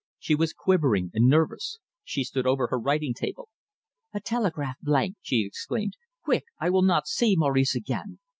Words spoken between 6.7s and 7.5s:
will not see